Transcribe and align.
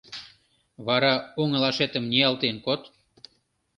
Вара 0.87 1.13
оҥылашетым 1.41 2.03
ниялтен 2.11 2.55
код. 2.65 2.81